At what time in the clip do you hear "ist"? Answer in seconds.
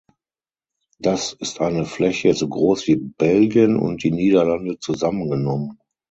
1.33-1.61